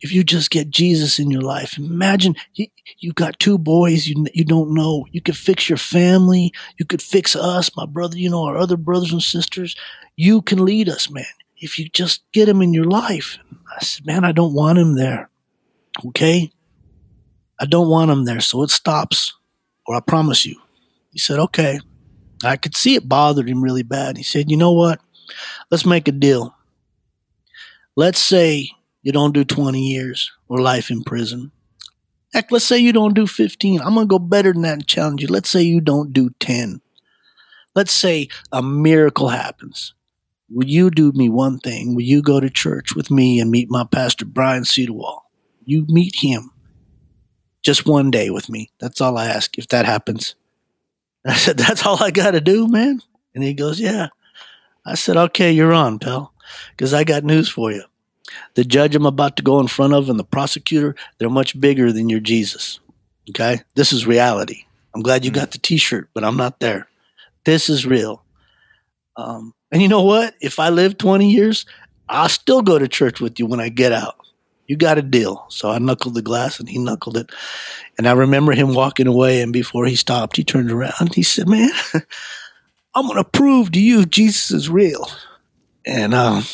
[0.00, 2.66] if you just get Jesus in your life, imagine you,
[2.98, 5.06] you got two boys you, you don't know.
[5.10, 6.52] You could fix your family.
[6.78, 9.74] You could fix us, my brother, you know, our other brothers and sisters.
[10.16, 11.24] You can lead us, man.
[11.60, 13.38] If you just get him in your life.
[13.74, 15.30] I said, man, I don't want him there.
[16.06, 16.50] Okay.
[17.60, 18.40] I don't want him there.
[18.40, 19.34] So it stops,
[19.86, 20.56] or I promise you.
[21.12, 21.80] He said, okay.
[22.44, 24.16] I could see it bothered him really bad.
[24.16, 25.00] He said, you know what?
[25.70, 26.54] Let's make a deal.
[27.96, 28.70] Let's say
[29.02, 31.50] you don't do 20 years or life in prison.
[32.32, 33.80] Heck, let's say you don't do 15.
[33.80, 35.28] I'm going to go better than that and challenge you.
[35.28, 36.80] Let's say you don't do 10.
[37.74, 39.94] Let's say a miracle happens.
[40.50, 41.94] Will you do me one thing?
[41.94, 45.20] Will you go to church with me and meet my pastor, Brian Cedarwall?
[45.64, 46.50] You meet him
[47.62, 48.70] just one day with me.
[48.80, 50.34] That's all I ask if that happens.
[51.24, 53.02] And I said, That's all I got to do, man?
[53.34, 54.08] And he goes, Yeah.
[54.86, 56.32] I said, Okay, you're on, pal,
[56.70, 57.84] because I got news for you.
[58.54, 61.92] The judge I'm about to go in front of and the prosecutor, they're much bigger
[61.92, 62.80] than your Jesus.
[63.30, 63.60] Okay?
[63.74, 64.64] This is reality.
[64.94, 66.88] I'm glad you got the t shirt, but I'm not there.
[67.44, 68.22] This is real.
[69.16, 70.34] Um, and you know what?
[70.40, 71.66] If I live 20 years,
[72.08, 74.16] I'll still go to church with you when I get out.
[74.66, 75.46] You got a deal.
[75.48, 77.30] So I knuckled the glass and he knuckled it.
[77.96, 79.40] And I remember him walking away.
[79.40, 81.70] And before he stopped, he turned around he said, Man,
[82.94, 85.08] I'm going to prove to you Jesus is real.
[85.86, 86.44] And um,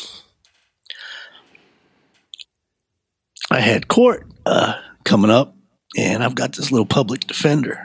[3.51, 5.55] I had court uh, coming up,
[5.97, 7.81] and I've got this little public defender.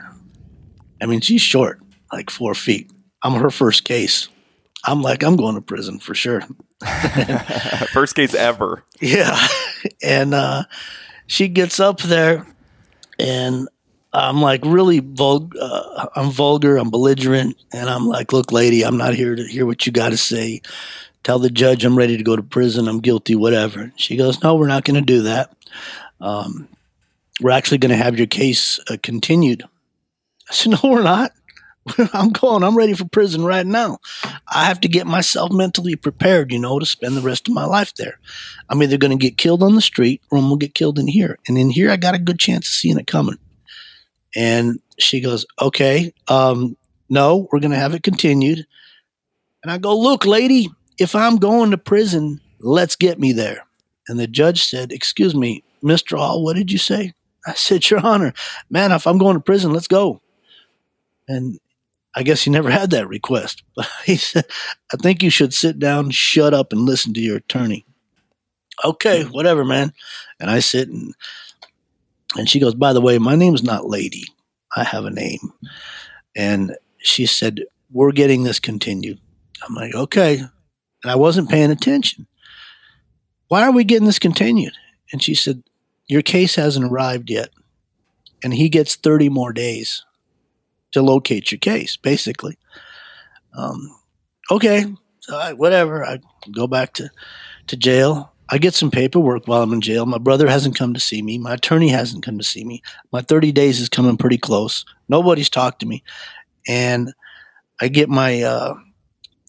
[1.01, 2.89] I mean, she's short, like four feet.
[3.23, 4.29] I'm her first case.
[4.83, 6.41] I'm like, I'm going to prison for sure.
[7.93, 8.83] First case ever.
[8.99, 9.47] Yeah.
[10.01, 10.63] And uh,
[11.27, 12.45] she gets up there,
[13.19, 13.67] and
[14.13, 15.57] I'm like really vulgar.
[15.61, 16.77] Uh, I'm vulgar.
[16.77, 20.09] I'm belligerent, and I'm like, "Look, lady, I'm not here to hear what you got
[20.09, 20.61] to say.
[21.23, 22.87] Tell the judge I'm ready to go to prison.
[22.87, 25.55] I'm guilty, whatever." She goes, "No, we're not going to do that.
[26.19, 26.67] Um,
[27.39, 29.63] we're actually going to have your case uh, continued."
[30.49, 31.31] I said, "No, we're not.
[32.13, 32.63] I'm going.
[32.63, 33.97] I'm ready for prison right now.
[34.47, 37.65] I have to get myself mentally prepared, you know, to spend the rest of my
[37.65, 38.19] life there.
[38.69, 40.99] I'm either going to get killed on the street or I'm going to get killed
[40.99, 41.39] in here.
[41.47, 43.37] And in here, I got a good chance of seeing it coming."
[44.35, 46.77] And she goes, okay, um,
[47.09, 48.65] no, we're going to have it continued.
[49.63, 53.65] And I go, look, lady, if I'm going to prison, let's get me there.
[54.07, 56.17] And the judge said, excuse me, Mr.
[56.17, 57.13] Hall, what did you say?
[57.45, 58.33] I said, Your Honor,
[58.69, 60.21] man, if I'm going to prison, let's go.
[61.27, 61.59] And
[62.13, 63.63] I guess he never had that request.
[63.75, 64.45] But he said,
[64.93, 67.85] I think you should sit down, shut up, and listen to your attorney.
[68.83, 69.29] Okay, hmm.
[69.29, 69.93] whatever, man.
[70.39, 71.13] And I sit and
[72.35, 74.23] and she goes, By the way, my name's not Lady.
[74.75, 75.53] I have a name.
[76.35, 79.19] And she said, We're getting this continued.
[79.67, 80.39] I'm like, Okay.
[81.03, 82.27] And I wasn't paying attention.
[83.47, 84.73] Why are we getting this continued?
[85.11, 85.63] And she said,
[86.07, 87.49] Your case hasn't arrived yet.
[88.43, 90.03] And he gets 30 more days
[90.91, 92.57] to locate your case, basically.
[93.57, 93.95] Um,
[94.49, 94.85] okay.
[95.55, 96.05] Whatever.
[96.05, 96.19] I
[96.51, 97.09] go back to,
[97.67, 98.33] to jail.
[98.49, 100.05] I get some paperwork while I'm in jail.
[100.05, 101.37] My brother hasn't come to see me.
[101.37, 102.81] My attorney hasn't come to see me.
[103.11, 104.83] My 30 days is coming pretty close.
[105.07, 106.03] Nobody's talked to me.
[106.67, 107.13] And
[107.79, 108.75] I get my, uh,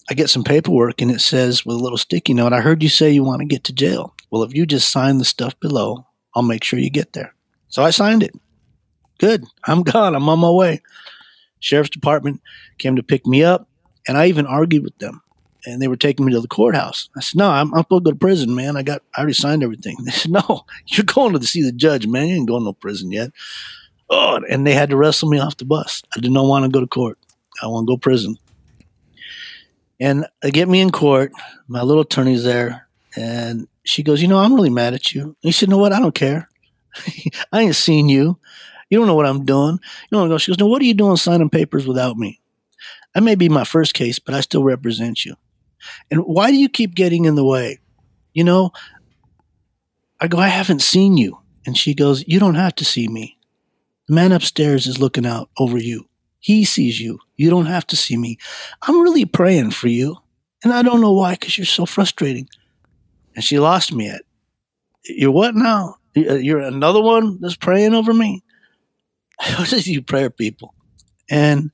[0.09, 2.88] I get some paperwork and it says with a little sticky note, I heard you
[2.88, 4.14] say you want to get to jail.
[4.31, 7.35] Well, if you just sign the stuff below, I'll make sure you get there.
[7.68, 8.35] So I signed it.
[9.18, 9.44] Good.
[9.64, 10.14] I'm gone.
[10.14, 10.81] I'm on my way.
[11.62, 12.42] Sheriff's Department
[12.79, 13.68] came to pick me up,
[14.07, 15.22] and I even argued with them
[15.64, 17.09] and they were taking me to the courthouse.
[17.16, 18.77] I said, "No, I'm, I'm supposed to go to prison, man.
[18.77, 22.07] I got, I already signed everything." They said, "No, you're going to see the judge,
[22.07, 22.29] man.
[22.29, 23.31] You ain't going to no prison yet."
[24.11, 26.03] Oh, and they had to wrestle me off the bus.
[26.16, 27.18] I did not want to go to court.
[27.62, 28.37] I want to go to prison.
[30.01, 31.33] And they get me in court.
[31.68, 35.37] My little attorney's there, and she goes, "You know, I'm really mad at you." And
[35.40, 35.92] he said, "No, what?
[35.92, 36.48] I don't care.
[37.53, 38.38] I ain't seen you.
[38.92, 39.78] You don't know what I'm doing.
[40.11, 42.40] You don't know." She goes, "No, what are you doing signing papers without me?"
[43.14, 45.37] That may be my first case, but I still represent you.
[46.11, 47.81] And why do you keep getting in the way?
[48.35, 48.72] You know,
[50.20, 51.38] I go, I haven't seen you.
[51.66, 53.38] And she goes, You don't have to see me.
[54.09, 56.09] The man upstairs is looking out over you.
[56.40, 57.18] He sees you.
[57.37, 58.38] You don't have to see me.
[58.83, 60.16] I'm really praying for you.
[60.64, 62.48] And I don't know why, because you're so frustrating.
[63.35, 64.22] And she lost me at,
[65.05, 65.96] You're what now?
[66.16, 68.42] Uh, you're another one that's praying over me?
[69.57, 70.74] What is you prayer people?
[71.28, 71.70] And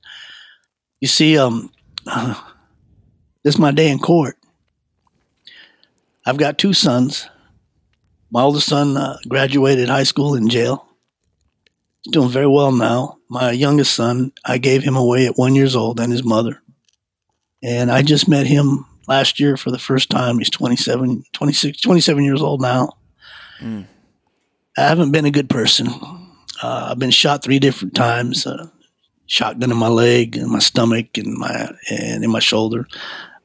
[0.99, 1.71] you see, um,
[2.07, 2.33] uh,
[3.43, 4.37] this is my day in court.
[6.25, 7.27] I've got two sons.
[8.31, 10.85] My oldest son uh, graduated high school in jail.
[12.03, 13.17] He's doing very well now.
[13.29, 16.61] My youngest son, I gave him away at one years old and his mother.
[17.63, 20.37] And I just met him last year for the first time.
[20.37, 22.97] He's 27, 26, 27 years old now.
[23.59, 23.87] Mm.
[24.77, 25.87] I haven't been a good person.
[26.61, 28.45] Uh, I've been shot three different times.
[28.45, 28.67] Uh,
[29.27, 32.87] shotgun in my leg, in my stomach, and my and in my shoulder.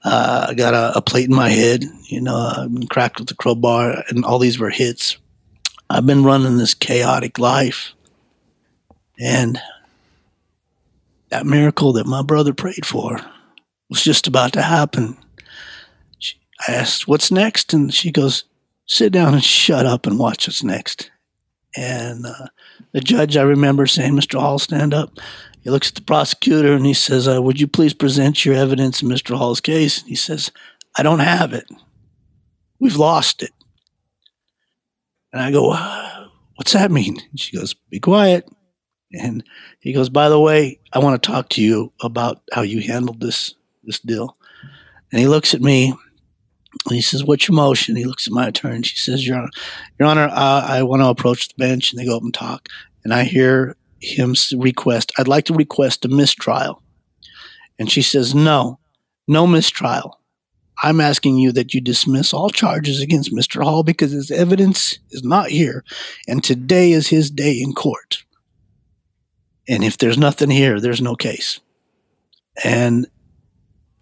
[0.03, 1.85] Uh, I got a, a, plate in my head.
[2.09, 5.17] You know, I've been cracked with a crowbar, and all these were hits.
[5.89, 7.95] I've been running this chaotic life,
[9.19, 9.61] and
[11.31, 13.19] that miracle that my brother prayed for
[13.89, 15.17] was just about to happen.
[16.19, 18.45] She, I asked, "What's next?" and she goes,
[18.87, 21.11] "Sit down and shut up and watch what's next."
[21.77, 22.47] And uh,
[22.93, 24.39] the judge, I remember saying, "Mr.
[24.39, 25.19] Hall, stand up."
[25.63, 29.03] He looks at the prosecutor and he says, uh, "Would you please present your evidence
[29.03, 29.37] in Mr.
[29.37, 30.53] Hall's case?" And he says,
[30.97, 31.67] "I don't have it.
[32.79, 33.51] We've lost it."
[35.33, 35.71] And I go,
[36.57, 38.49] "What's that mean?" And she goes, "Be quiet."
[39.13, 39.45] And
[39.81, 43.21] he goes, "By the way, I want to talk to you about how you handled
[43.21, 44.37] this this deal."
[45.11, 45.95] And he looks at me
[46.87, 48.83] and he says, "What's your motion?" He looks at my attorney.
[48.83, 49.51] She says, "Your Honor,
[49.99, 52.69] Your Honor, uh, I want to approach the bench." And they go up and talk.
[53.05, 56.83] And I hear him request, "I'd like to request a mistrial."
[57.79, 58.79] And she says, "No,
[59.27, 60.21] no mistrial.
[60.83, 63.63] I'm asking you that you dismiss all charges against Mr.
[63.63, 65.85] Hall because his evidence is not here,
[66.27, 68.25] and today is his day in court.
[69.69, 71.61] And if there's nothing here, there's no case."
[72.63, 73.07] And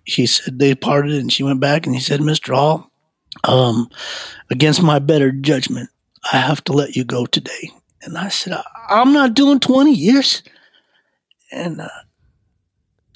[0.05, 2.55] he said they parted and she went back and he said, Mr.
[2.55, 2.91] Hall,
[3.45, 3.89] um,
[4.51, 5.91] against my better judgment,
[6.33, 7.71] I have to let you go today.
[8.03, 10.43] And I said, I'm not doing 20 years.
[11.53, 11.89] And uh,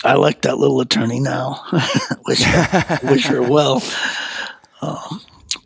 [0.05, 1.65] I like that little attorney now.
[2.27, 3.83] wish, her, wish her well.
[4.81, 5.21] Um,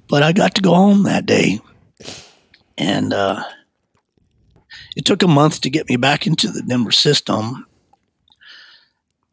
[0.09, 1.61] but I got to go home that day.
[2.79, 3.43] And uh,
[4.97, 7.67] it took a month to get me back into the Denver system.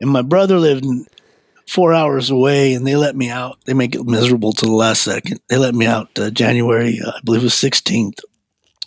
[0.01, 1.05] And my brother lived in
[1.67, 3.57] four hours away, and they let me out.
[3.65, 5.39] They make it miserable to the last second.
[5.49, 8.19] They let me out uh, January, uh, I believe it was 16th,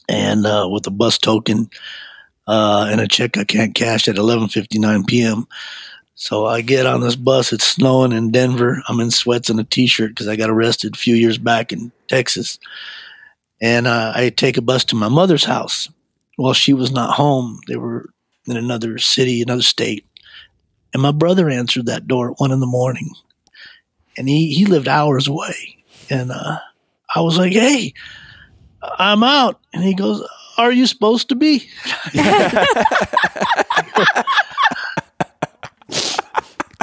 [0.08, 1.70] and uh, with a bus token
[2.46, 5.46] uh, and a check I can't cash at 11:59 p.m.
[6.14, 7.52] So I get on this bus.
[7.52, 8.82] It's snowing in Denver.
[8.88, 11.92] I'm in sweats and a t-shirt because I got arrested a few years back in
[12.08, 12.58] Texas,
[13.60, 15.88] and uh, I take a bus to my mother's house.
[16.36, 17.60] Well, she was not home.
[17.68, 18.10] They were
[18.46, 20.04] in another city, another state
[20.92, 23.10] and my brother answered that door at one in the morning.
[24.16, 25.84] And he, he lived hours away.
[26.10, 26.58] And uh,
[27.14, 27.94] I was like, hey,
[28.82, 29.60] I'm out.
[29.72, 30.26] And he goes,
[30.56, 31.68] Are you supposed to be?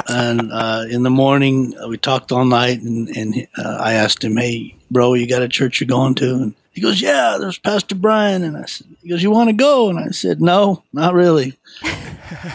[0.08, 2.80] and uh, in the morning, uh, we talked all night.
[2.80, 6.34] And, and uh, I asked him, Hey, bro, you got a church you're going to?
[6.34, 8.42] And he goes, Yeah, there's Pastor Brian.
[8.42, 9.88] And I said, He goes, You want to go?
[9.90, 11.54] And I said, No, not really.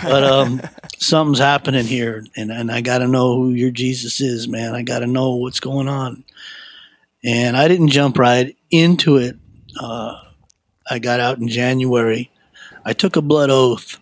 [0.03, 0.61] but um,
[1.03, 4.75] something's happening here, and, and I got to know who your Jesus is, man.
[4.75, 6.23] I got to know what's going on.
[7.23, 9.37] And I didn't jump right into it.
[9.79, 10.19] Uh,
[10.89, 12.31] I got out in January.
[12.85, 13.97] I took a blood oath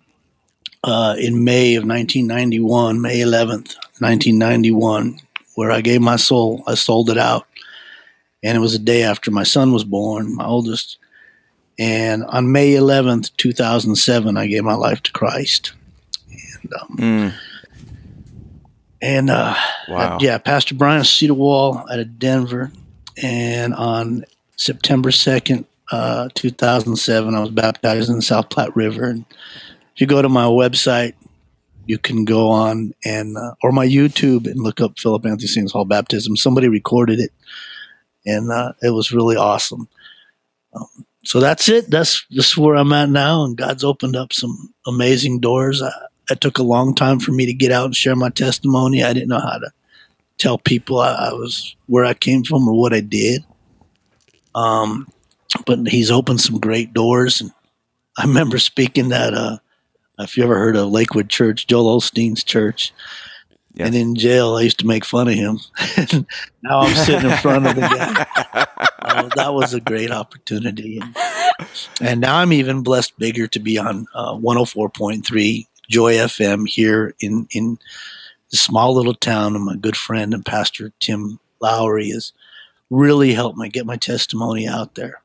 [0.83, 5.19] uh, in May of 1991, May 11th, 1991,
[5.55, 6.63] where I gave my soul.
[6.65, 7.45] I sold it out.
[8.43, 10.97] And it was a day after my son was born, my oldest.
[11.77, 15.73] And on May 11th, 2007, I gave my life to Christ.
[16.71, 17.33] And, um, mm.
[19.01, 19.55] and uh,
[19.87, 20.17] wow.
[20.21, 22.71] yeah, Pastor Brian Cedar Wall out of Denver.
[23.21, 29.03] And on September 2nd, uh, 2007, I was baptized in the South Platte River.
[29.05, 29.25] And
[29.93, 31.13] if you go to my website,
[31.85, 35.71] you can go on and, uh, or my YouTube and look up Philip Anthony Sings
[35.73, 36.37] Hall Baptism.
[36.37, 37.31] Somebody recorded it,
[38.25, 39.89] and uh, it was really awesome.
[40.73, 41.89] Um, so that's it.
[41.89, 45.81] That's just where I'm at now, and God's opened up some amazing doors.
[45.81, 45.91] I,
[46.29, 49.03] it took a long time for me to get out and share my testimony.
[49.03, 49.71] I didn't know how to
[50.37, 53.43] tell people I, I was where I came from or what I did.
[54.55, 55.07] Um,
[55.65, 57.51] but He's opened some great doors, and
[58.17, 59.57] I remember speaking at uh,
[60.19, 62.93] if you ever heard of Lakewood Church, Joel Osteen's church.
[63.73, 63.87] Yes.
[63.87, 65.57] And in jail, I used to make fun of him.
[66.61, 68.25] now I'm sitting in front of the guy.
[69.01, 70.99] uh, that was a great opportunity.
[70.99, 71.17] And,
[72.01, 77.47] and, now I'm even blessed bigger to be on uh, 104.3 Joy FM here in,
[77.51, 77.77] in
[78.49, 79.55] the small little town.
[79.55, 82.33] And my good friend and pastor Tim Lowry has
[82.89, 85.21] really helped me get my testimony out there.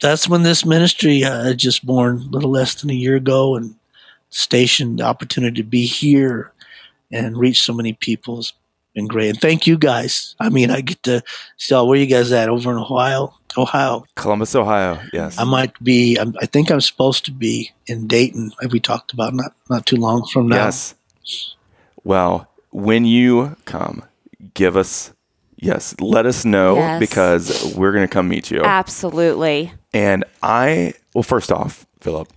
[0.00, 3.74] That's when this ministry uh, just born a little less than a year ago and
[4.30, 6.52] stationed the opportunity to be here
[7.12, 8.52] and reach so many people has
[8.94, 9.30] been great.
[9.30, 10.34] And thank you guys.
[10.40, 11.22] I mean, I get to
[11.56, 15.00] see where you guys at over in Ohio, Ohio, Columbus, Ohio.
[15.12, 16.16] Yes, I might be.
[16.16, 19.86] I'm, i think I'm supposed to be in Dayton, like we talked about not not
[19.86, 20.64] too long from now.
[20.64, 20.94] Yes.
[22.02, 24.04] Well, when you come,
[24.54, 25.12] give us
[25.60, 27.00] yes, let us know yes.
[27.00, 28.62] because we're going to come meet you.
[28.62, 29.72] Absolutely.
[29.92, 32.28] And I, well, first off, Philip,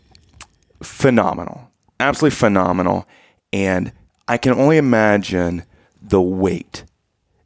[0.81, 3.07] phenomenal, absolutely phenomenal.
[3.51, 3.91] And
[4.27, 5.63] I can only imagine
[6.03, 6.83] the weight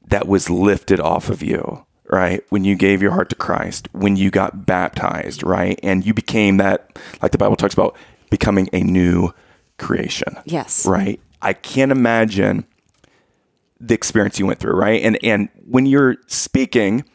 [0.08, 2.43] that was lifted off of you, right?
[2.49, 5.80] When you gave your heart to Christ, when you got baptized, right?
[5.84, 7.95] And you became that, like the Bible talks about,
[8.30, 9.34] becoming a new
[9.78, 10.38] creation.
[10.45, 10.86] Yes.
[10.86, 11.20] Right.
[11.41, 12.66] I can't imagine
[13.80, 15.01] the experience you went through, right?
[15.03, 17.05] And and when you're speaking,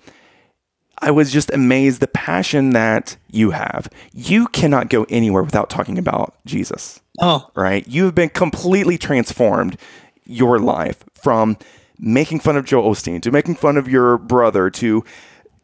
[0.99, 3.89] I was just amazed the passion that you have.
[4.13, 7.87] You cannot go anywhere without talking about Jesus Oh, right?
[7.87, 9.77] You have been completely transformed
[10.25, 11.57] your life from
[11.99, 15.05] making fun of Joel Osteen to making fun of your brother to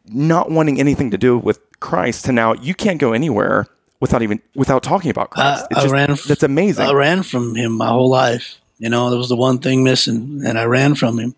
[0.07, 3.67] not wanting anything to do with Christ to now you can't go anywhere
[3.99, 5.65] without even without talking about Christ.
[5.71, 6.17] I, It's I ran.
[6.27, 6.85] that's amazing.
[6.85, 8.57] I ran from him my whole life.
[8.77, 11.35] You know, there was the one thing missing, and I ran from him.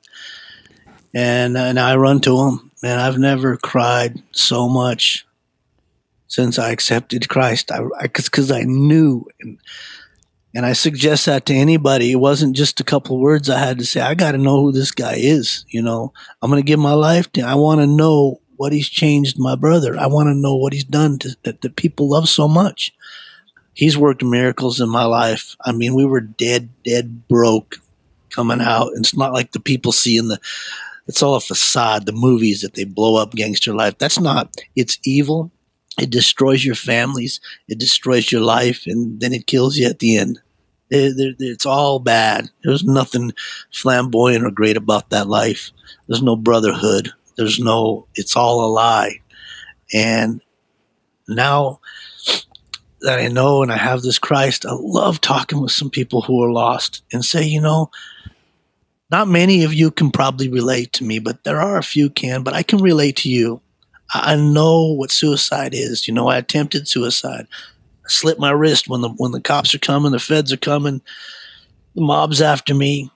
[1.14, 5.26] And and I run to him, and I've never cried so much
[6.28, 7.72] since I accepted Christ.
[7.72, 9.58] I because I knew, and
[10.54, 12.12] and I suggest that to anybody.
[12.12, 14.02] It wasn't just a couple words I had to say.
[14.02, 15.66] I got to know who this guy is.
[15.70, 17.42] You know, I'm going to give my life to.
[17.42, 19.98] I want to know what he's changed my brother.
[19.98, 22.94] I want to know what he's done to, that that people love so much
[23.74, 25.56] he's worked miracles in my life.
[25.64, 27.78] I mean, we were dead, dead broke
[28.30, 28.90] coming out.
[28.90, 30.40] And It's not like the people see in the,
[31.08, 33.98] it's all a facade, the movies that they blow up gangster life.
[33.98, 35.52] That's not, it's evil.
[36.00, 37.40] It destroys your families.
[37.68, 38.84] It destroys your life.
[38.88, 40.40] And then it kills you at the end.
[40.90, 42.50] It- it- it's all bad.
[42.64, 43.34] There's nothing
[43.74, 45.72] flamboyant or great about that life.
[46.08, 47.12] There's no brotherhood.
[47.38, 49.20] There's no, it's all a lie.
[49.94, 50.42] And
[51.28, 51.80] now
[53.02, 56.44] that I know and I have this Christ, I love talking with some people who
[56.44, 57.90] are lost and say, you know,
[59.10, 62.44] not many of you can probably relate to me, but there are a few can,
[62.44, 63.62] but I can relate to you.
[64.14, 66.08] I I know what suicide is.
[66.08, 67.48] You know, I attempted suicide.
[68.06, 71.02] I slit my wrist when the when the cops are coming, the feds are coming,
[71.96, 73.12] the mob's after me.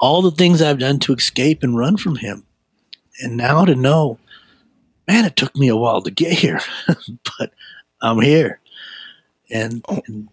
[0.00, 2.44] All the things I've done to escape and run from him.
[3.22, 4.18] And now to know,
[5.06, 6.60] man, it took me a while to get here,
[7.38, 7.52] but
[8.02, 8.60] I'm here.
[9.50, 10.02] And, oh.
[10.06, 10.28] and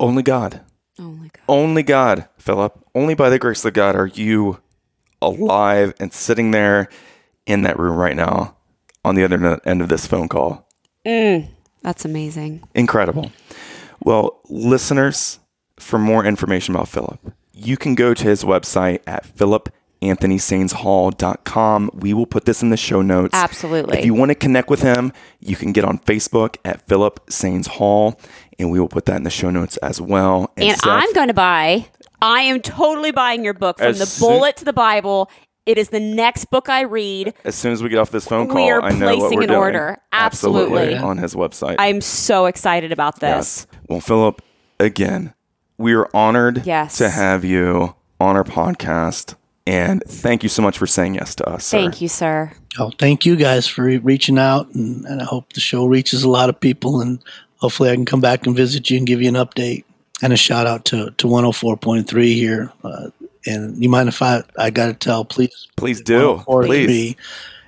[0.00, 0.62] Only God.
[0.98, 1.42] Oh my God.
[1.46, 2.82] Only God, Philip.
[2.94, 4.60] Only by the grace of God are you
[5.20, 6.88] alive and sitting there
[7.46, 8.56] in that room right now
[9.04, 10.68] on the other end of this phone call.
[11.06, 11.48] Mm,
[11.82, 12.68] that's amazing.
[12.74, 13.32] Incredible.
[14.00, 15.38] Well, listeners,
[15.78, 17.20] for more information about Philip,
[17.52, 21.90] you can go to his website at philipanthonysainshall.com.
[21.94, 23.34] We will put this in the show notes.
[23.34, 23.98] Absolutely.
[23.98, 27.66] If you want to connect with him, you can get on Facebook at Philip Sains
[27.66, 28.18] Hall,
[28.58, 30.52] and we will put that in the show notes as well.
[30.56, 31.88] And Seth, I'm going to buy,
[32.20, 35.28] I am totally buying your book from the bullet to the Bible.
[35.64, 37.34] It is the next book I read.
[37.44, 39.18] as soon as we get off this phone call, We call, are I know what
[39.18, 39.60] placing we're an doing.
[39.60, 39.98] order.
[40.12, 40.96] Absolutely.
[40.96, 41.76] on his website.
[41.78, 43.66] I'm so excited about this.
[43.70, 43.78] Yes.
[43.88, 44.42] Well, Philip,
[44.80, 45.34] again,
[45.78, 46.98] we are honored Yes.
[46.98, 49.34] to have you on our podcast.
[49.64, 51.64] And thank you so much for saying yes to us.
[51.66, 51.78] sir.
[51.78, 52.50] Thank you, sir.
[52.80, 56.24] Oh, thank you guys for re- reaching out, and, and I hope the show reaches
[56.24, 57.20] a lot of people, and
[57.58, 59.84] hopefully I can come back and visit you and give you an update
[60.20, 62.72] and a shout out to to 104.3 here.
[62.82, 63.10] Uh,
[63.46, 66.42] and you mind if I I got to tell, please, Please do.
[66.46, 67.16] 104.3, Please.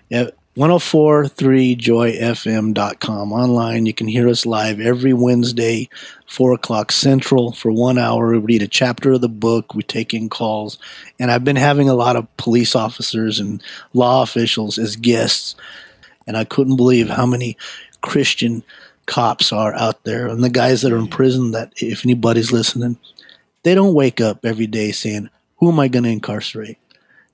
[0.08, 3.86] Yeah, 1043joyfm.com online.
[3.86, 5.88] You can hear us live every Wednesday,
[6.26, 8.28] 4 o'clock Central for one hour.
[8.28, 9.74] We read a chapter of the book.
[9.74, 10.78] We take in calls.
[11.18, 13.60] And I've been having a lot of police officers and
[13.94, 15.56] law officials as guests.
[16.26, 17.56] And I couldn't believe how many
[18.02, 18.62] Christian
[19.06, 22.96] cops are out there and the guys that are in prison that if anybody's listening,
[23.64, 25.30] they don't wake up every day saying,
[25.64, 26.76] Who am I going to incarcerate?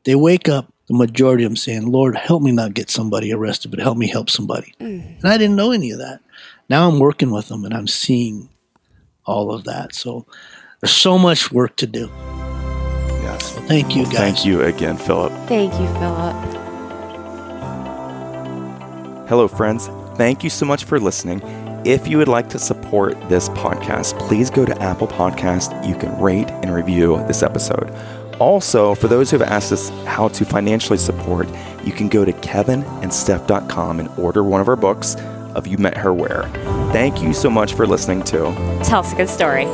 [0.04, 3.72] They wake up, the majority of them saying, Lord, help me not get somebody arrested,
[3.72, 4.72] but help me help somebody.
[4.78, 6.20] And I didn't know any of that.
[6.68, 8.48] Now I'm working with them and I'm seeing
[9.26, 9.96] all of that.
[9.96, 10.26] So
[10.80, 12.08] there's so much work to do.
[13.24, 13.50] Yes.
[13.66, 14.14] Thank you, guys.
[14.14, 15.32] Thank you again, Philip.
[15.48, 16.36] Thank you, Philip.
[19.28, 19.88] Hello, friends.
[20.16, 21.42] Thank you so much for listening.
[21.84, 25.84] If you would like to support this podcast, please go to Apple Podcast.
[25.84, 27.92] You can rate and review this episode.
[28.40, 31.48] Also, for those who have asked us how to financially support,
[31.84, 35.14] you can go to kevinandsteph.com and order one of our books
[35.54, 36.44] of You Met Her Where.
[36.92, 39.66] Thank you so much for listening to Tell us a good story.